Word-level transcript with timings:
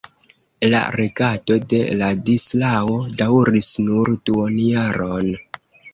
La 0.69 0.79
regado 0.95 1.57
de 1.73 1.81
Ladislao 2.01 2.95
daŭris 3.21 3.69
nur 3.91 4.13
duonjaron. 4.31 5.29